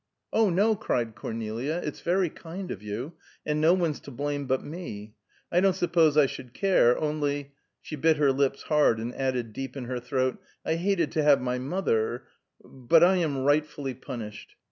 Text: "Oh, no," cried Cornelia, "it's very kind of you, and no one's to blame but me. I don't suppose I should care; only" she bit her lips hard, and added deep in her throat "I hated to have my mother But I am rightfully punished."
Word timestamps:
"Oh, 0.33 0.49
no," 0.49 0.75
cried 0.75 1.13
Cornelia, 1.13 1.79
"it's 1.83 2.01
very 2.01 2.31
kind 2.31 2.71
of 2.71 2.81
you, 2.81 3.13
and 3.45 3.61
no 3.61 3.75
one's 3.75 3.99
to 3.99 4.09
blame 4.09 4.47
but 4.47 4.63
me. 4.63 5.13
I 5.51 5.59
don't 5.59 5.75
suppose 5.75 6.17
I 6.17 6.25
should 6.25 6.55
care; 6.55 6.97
only" 6.97 7.53
she 7.83 7.95
bit 7.95 8.17
her 8.17 8.31
lips 8.31 8.63
hard, 8.63 8.97
and 8.99 9.13
added 9.13 9.53
deep 9.53 9.77
in 9.77 9.83
her 9.85 9.99
throat 9.99 10.39
"I 10.65 10.73
hated 10.77 11.11
to 11.11 11.21
have 11.23 11.39
my 11.39 11.59
mother 11.59 12.23
But 12.65 13.03
I 13.03 13.17
am 13.17 13.43
rightfully 13.43 13.93
punished." 13.93 14.55